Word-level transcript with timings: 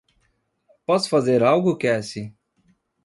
Posso 0.83 1.09
fazer 1.09 1.43
algo 1.43 1.77
Cassie? 1.77 2.33